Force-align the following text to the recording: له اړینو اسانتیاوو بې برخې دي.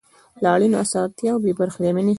له 0.41 0.47
اړینو 0.55 0.77
اسانتیاوو 0.83 1.43
بې 1.43 1.51
برخې 1.59 1.79
دي. 1.95 2.03